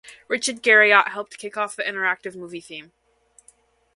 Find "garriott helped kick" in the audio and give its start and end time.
0.63-1.57